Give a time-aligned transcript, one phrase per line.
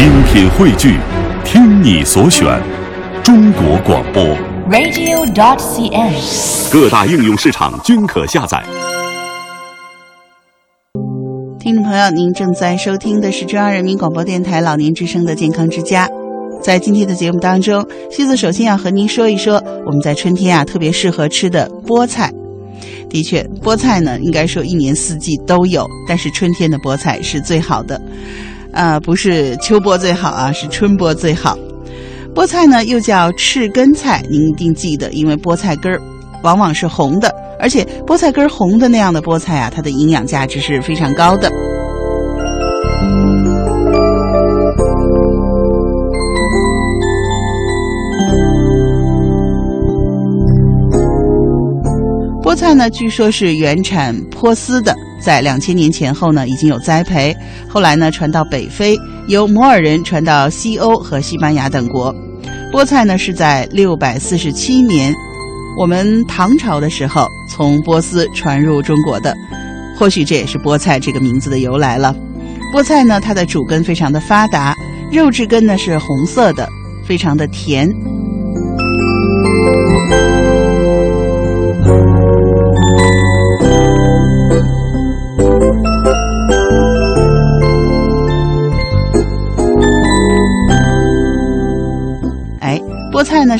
[0.00, 0.96] 精品汇聚，
[1.44, 2.58] 听你所选，
[3.22, 4.24] 中国广播。
[4.70, 6.72] radio.dot.cn，。
[6.72, 8.64] 各大应用市场均可下载。
[11.58, 16.08] 听众朋友，您正在收听的是中央人民广播电台老年之声的健康之家。
[16.62, 22.32] 在今天的节目当中，西子首先要和您说一说我们在春天啊特别适合吃的菠菜。
[23.10, 28.00] 的确，菠菜呢应该说一年四季都有，但是春天的菠菜是最好的。
[28.72, 31.58] 呃，不是秋播最好啊，是春播最好。
[32.34, 36.00] 菠菜呢又叫赤根菜，您一定记得，因为菠菜根儿
[36.42, 41.50] 往往是红的，而且菠菜根儿红的那样的菠菜啊，它的营养价值是非常高的。
[52.42, 57.36] 菠菜呢，据说是原产波斯的，在两千年前后呢已经有栽培，
[57.68, 58.96] 后来呢传到北非，
[59.28, 62.14] 由摩尔人传到西欧和西班牙等国。
[62.72, 65.12] 菠菜呢是在六百四十七年，
[65.78, 69.34] 我们唐朝的时候从波斯传入中国的，
[69.98, 72.14] 或许这也是菠菜这个名字的由来了。
[72.72, 74.74] 菠菜呢，它的主根非常的发达，
[75.10, 76.68] 肉质根呢是红色的，
[77.04, 77.88] 非常的甜。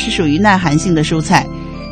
[0.00, 1.46] 是属于耐寒性的蔬菜，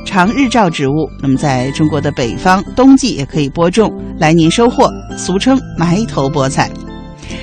[0.07, 1.09] 常日照植物。
[1.21, 6.71] 那么在中国的北方，冬季也可以播种，来年收获，俗称埋头菠菜。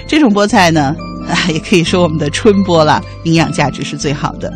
[0.07, 0.95] 这种菠菜呢，
[1.53, 4.51] 也可以说我们的春菠了，营养价值是最好的。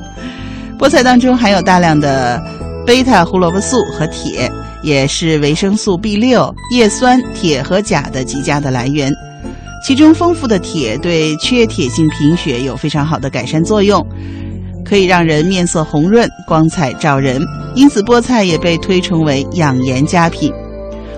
[0.80, 2.42] 菠菜当中含有大量的
[2.88, 4.52] 贝塔胡萝卜素和铁，
[4.82, 9.14] 也是维生素 B 六、叶酸、铁和钾的极佳的来源。
[9.86, 14.06] 其中丰富的铁对缺铁性贫血有非常好的改善作用，
[14.90, 17.40] 可以让人面色红润、光彩照人。
[17.76, 20.52] 因此，菠菜也被推崇为养颜佳品。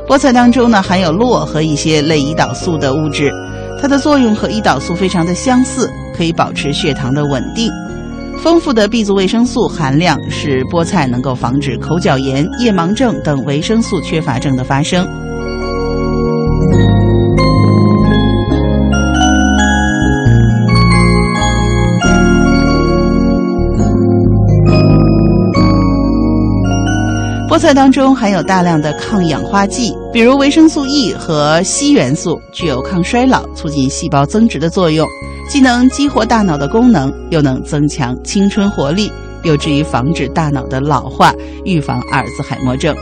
[0.07, 3.31] 菠菜当中呢含有络和一些类胰岛素的物质，
[3.81, 7.71] 它的作用和胰岛素非常的相似，可以保持血糖的稳定。
[8.43, 15.07] 丰富的 B 族维生素含量使菠菜能够防止口角炎、夜盲症等维生素缺乏症的发生。
[27.51, 35.05] 菠菜当中含有大量的抗氧化剂，比如维生素 E 和硒元素，具有抗衰老、促进细胞增殖的作用，
[35.49, 39.11] 既能激活大脑的功能，又能增强青春活力，
[39.43, 41.33] 有助于防止大脑的老化，
[41.65, 42.95] 预防阿尔兹海默症。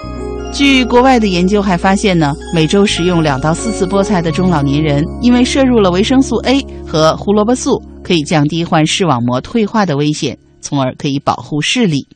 [0.51, 12.07] 据国外的研究还发现呢，每周食用两到四次菠菜的中老年人，因为摄入了维生素 A 和胡萝卜素，可以降低患视网膜退化的危险，从而可以保护视力。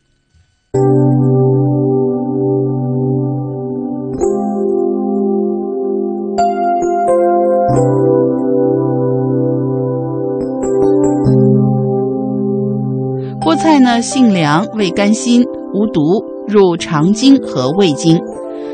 [13.53, 16.01] 菠菜呢，性凉，味甘辛，无毒，
[16.47, 18.19] 入肠经和胃经。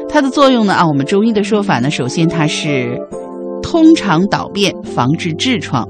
[0.07, 2.97] 它的作用呢，按我们中医的说法呢，首先它是
[3.61, 5.85] 通肠导便，防治痔疮。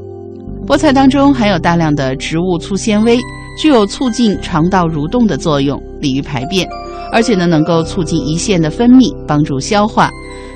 [0.65, 3.19] 菠菜当中含有大量的植物粗纤维，
[3.61, 6.67] 具有促进肠道蠕动的作用，利于排便，
[7.11, 10.09] 而且呢，能够促进胰腺的分泌，帮助消化。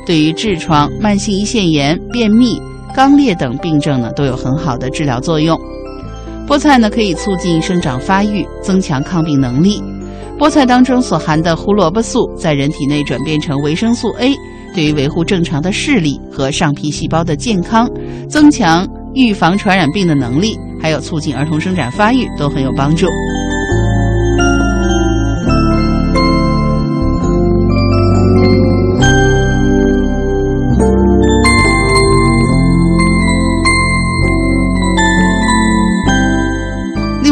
[0.08, 2.60] 对于痔疮、慢性胰腺炎、便秘、
[2.96, 5.56] 肛裂等病症呢，都有很好的治疗作用。
[6.48, 9.82] 菠菜呢，可以促进生长发育，增强抗病能力。
[10.38, 14.36] 菠菜当中所含的胡萝卜素在人体内转变成维生素 A，
[14.74, 17.90] 对于维护正常的视力和上皮细胞的健康，
[18.30, 23.08] 增强预防传染病的能力，还有促进儿童生长发育都很有帮助。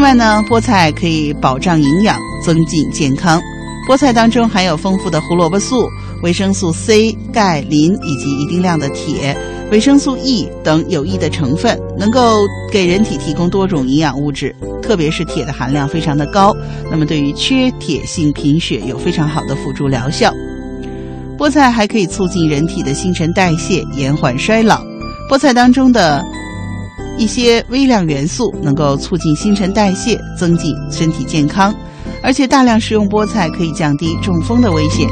[0.01, 3.39] 另外呢，菠菜可以保障营养，增进健康。
[3.87, 5.87] 菠菜当中含有丰富的胡萝卜素、
[6.23, 9.37] 维生素 C、钙、磷以及一定量的铁、
[9.69, 12.39] 维生素 E 等有益的成分，能够
[12.71, 16.51] 给人体提供多种营养物质，特别是铁的含量非常的高。
[16.89, 20.33] 那么对于缺铁性贫血有非常好的辅助疗效。
[21.37, 24.81] 菠菜还可以促进人体的新陈代谢，延缓衰老。
[25.29, 26.25] 菠菜当中的
[27.21, 31.71] 一些微量元素能够促进新陈代谢，增进身体健康，
[32.23, 35.07] 而且大量食用菠菜可以降低中风的危险。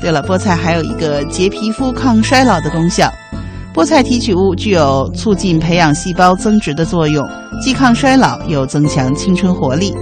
[0.00, 3.08] 对了，菠菜还有一个洁皮肤、抗衰老的功效。
[3.72, 7.24] 菠菜提取物具有促进培养细胞增殖的作用，
[7.62, 9.94] 既抗衰老又增强青春活力。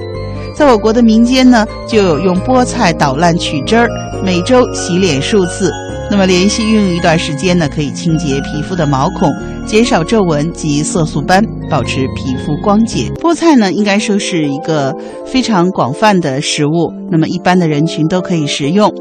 [0.61, 3.89] 在我国的民间呢，就有用菠菜捣烂取汁儿，
[4.23, 5.73] 每周洗脸数次。
[6.11, 9.33] 那么连续运用一段时间呢，可以清洁皮肤的毛孔，
[9.65, 13.11] 减少皱纹及色素斑，保持皮肤光洁。
[13.15, 18.93] 菠菜呢，应该说是一个非常广泛的食物，那么一般的人群都可以食用。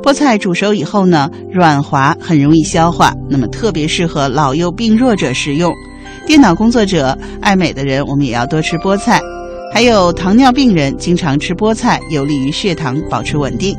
[0.00, 5.72] 菠菜煮熟以后呢，软滑，很容易消化，那么特别适合老幼病弱者食用。
[6.28, 9.20] 电脑工作者、爱美的人，我们也要多吃菠菜。
[9.72, 13.76] 还有糖尿病人经常吃菠菜，有利于血糖保持稳定。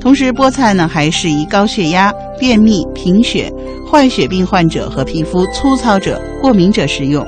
[0.00, 3.52] 同时，菠菜呢还适宜高血压、便秘、贫血、
[3.90, 7.26] 坏血病患者和皮肤粗糙者、过敏者食用。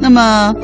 [0.00, 0.54] 那么，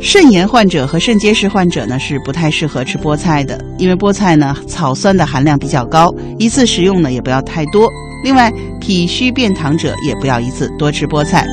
[0.00, 7.88] 肾炎患者和肾结石患者呢是不太适合吃菠菜的，因为菠菜呢草酸的含量比较高，一次食用呢也不要太多。
[8.24, 8.50] 另外，
[8.80, 11.46] 脾虚便溏者也不要一次多吃菠菜。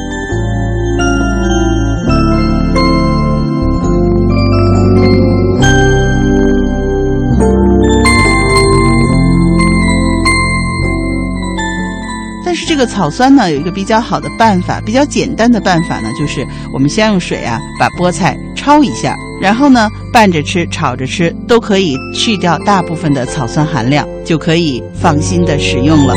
[12.74, 16.44] 这个草酸呢，有一个比较好的办法，比较简单的办法呢，就是
[16.74, 26.16] 我们先用水啊把菠菜焯一下，然后呢拌着吃、炒着吃，都可以去掉大部分的草酸含量，就可以放心的食用了。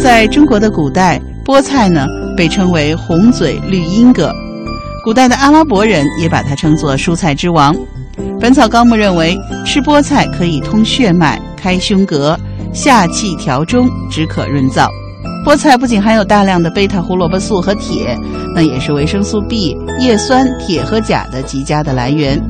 [0.00, 2.06] 在中国的古代，菠菜呢
[2.36, 4.32] 被称为红嘴绿鹦哥，
[5.04, 7.74] 古代的阿拉伯人也把它称作蔬菜之王。
[8.38, 12.36] 《本草纲目》认为，吃菠菜可以通血脉、开胸膈、
[12.72, 14.88] 下气调中、止渴润燥。
[15.44, 18.16] 菠菜不仅含有大量的贝塔胡萝卜素和铁，
[18.54, 22.40] 那也是维生素 B、叶酸、铁和钾的极佳的来源。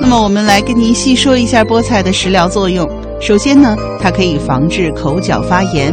[0.00, 2.88] 那么，我们来跟您细说一下菠菜的食疗作用。
[3.24, 5.90] 首先呢，它可以防治口角发炎。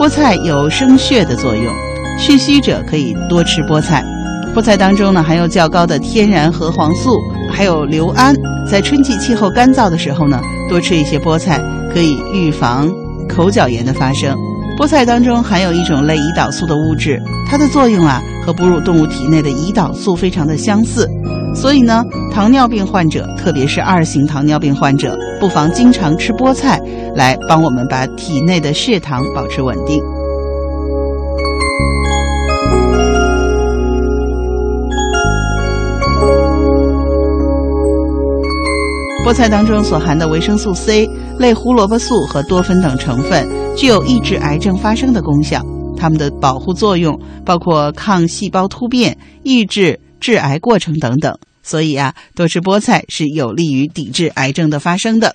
[0.00, 1.72] 菠菜有生血的作用，
[2.18, 4.04] 血虚者可以多吃菠菜。
[4.52, 7.20] 菠菜当中呢含有较高的天然核黄素，
[7.52, 8.34] 还有硫胺。
[8.68, 11.62] 在春季气候干燥的时候呢，多吃一些菠菜
[11.94, 12.92] 可以预防
[13.28, 14.36] 口角炎的发生。
[14.76, 21.08] 菠菜当中含有一种类胰岛素的物质，它的作用啊和哺乳动物体内的胰岛素非常的相似。
[21.56, 26.78] 所以呢，糖尿病患者，特别是二型糖尿病患者，不妨经常吃菠菜，
[27.14, 29.98] 来帮我们把体内的血糖保持稳定。
[39.24, 45.60] 菠菜当中所含的维生素 C、类胡萝卜素和多酚等成分，具有抑制癌症发生的功效。
[45.96, 49.98] 它们的保护作用包括抗细胞突变、抑制。
[50.18, 51.36] 致癌过程等等，
[51.66, 55.34] 所以啊，多吃菠菜是有利于抵制癌症的发生的。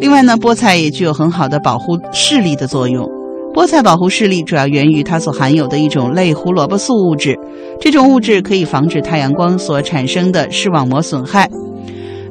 [0.00, 3.08] 另外呢，菠菜也具有很好的保护视力的作用。
[3.54, 7.38] 菠菜保护视力主要源于它所含有的一种类胡萝卜素物质，
[7.80, 11.48] 这种物质可以防止太阳光所产生的视网膜损害。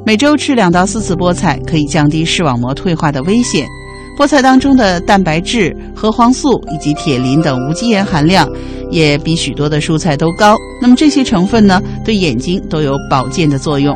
[0.03, 3.67] 每周吃两到四次菠菜，可以降低视网膜退化的危险。
[4.17, 8.47] 菠菜当中的蛋白质、核黄素以及铁磷等无机盐含量，
[8.89, 10.55] 也比许多的蔬菜都高。
[10.81, 13.95] 那么这些成分呢，对眼睛都有保健的作用。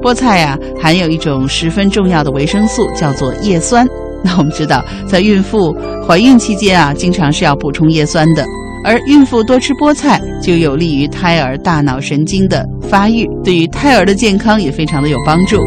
[0.00, 3.86] 菠菜呀，含有一种十分重要的维生素，叫做叶酸。
[4.22, 5.74] 那我们知道，在孕妇
[6.06, 8.44] 怀孕期间啊，经常是要补充叶酸的。
[8.84, 15.58] 而孕妇多吃菠菜，就有利于胎儿大脑神经的发育，对于胎儿的健康也非常的有帮助。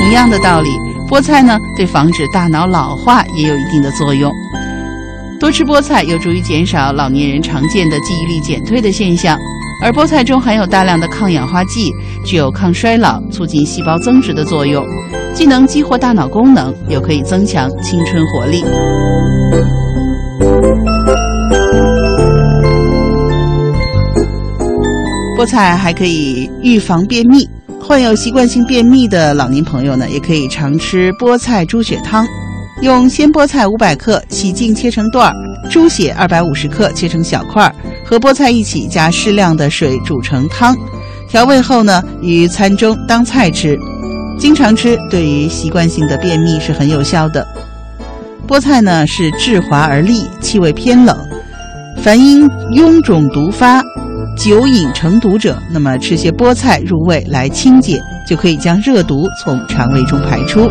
[0.00, 0.70] 同样的道理，
[1.10, 4.32] 菠菜呢，对防止大脑老化也有一定的作用。
[5.38, 9.38] 多吃菠菜有助于减少老年人常见的记忆力减退的现象。
[9.82, 11.92] 而菠菜中含有大量的抗氧化剂，
[12.24, 14.84] 具有抗衰老、促进细胞增殖的作用，
[15.34, 18.64] 既能激活大脑功能，又可以增强青春活力。
[25.38, 27.46] 菠菜还可以预防便秘，
[27.78, 32.26] 患有习惯性便秘的老年朋友呢，也可以常吃菠菜猪血汤。
[32.82, 35.34] 用鲜菠菜五百克洗净切成段儿，
[35.70, 37.74] 猪血二百五十克切成小块儿，
[38.08, 40.76] 和菠菜一起加适量的水煮成汤，
[41.28, 43.76] 调味后呢，与餐中当菜吃。
[44.38, 47.44] 经常吃对于习惯性的便秘是很有效的。
[48.46, 51.16] 菠菜呢是质滑而利，气味偏冷，
[52.00, 53.82] 凡因臃肿毒发、
[54.36, 60.70] 久饮成毒者，那么吃些菠菜入味来清解，就可以将热毒从肠胃中排出。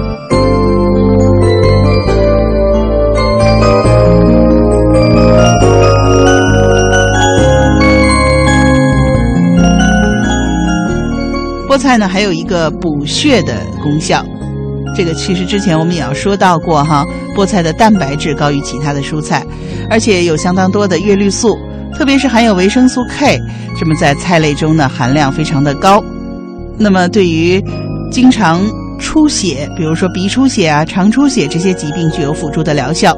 [11.75, 13.53] 菠菜呢，还有一个补血的
[13.84, 14.25] 功效。
[14.96, 17.03] 这个其实之前我们也要说到过哈，
[17.36, 19.46] 菠菜的蛋白质高于其他的蔬菜，
[19.89, 21.58] 而且有相当多的叶绿素，
[21.94, 23.38] 特别是含有维生素 K，
[23.77, 26.01] 这么在菜类中呢含量非常的高。
[26.77, 27.62] 那么对于
[28.10, 28.62] 经常
[28.98, 33.13] 出血，比如说鼻出血啊、肠出血这些疾病，具有辅助的疗效。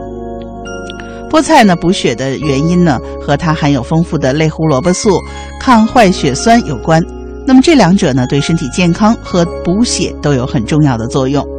[1.30, 5.12] 菠菜呢补血的原因呢，和它含有丰富的类胡萝卜素、
[5.60, 7.00] 抗坏血酸有关。
[7.48, 11.57] 那么这两者呢，对身体健康和补血都有很重要的作用。